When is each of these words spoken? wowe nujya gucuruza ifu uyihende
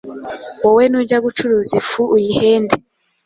wowe 0.63 0.83
nujya 0.91 1.17
gucuruza 1.25 1.71
ifu 1.81 2.01
uyihende 2.15 2.75